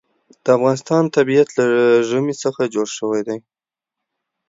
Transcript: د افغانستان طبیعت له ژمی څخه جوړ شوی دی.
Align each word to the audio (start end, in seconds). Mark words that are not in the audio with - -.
د 0.43 0.45
افغانستان 0.57 1.03
طبیعت 1.17 1.49
له 1.57 1.65
ژمی 2.09 2.35
څخه 2.43 2.61
جوړ 2.73 2.87
شوی 2.97 3.21
دی. 3.27 3.37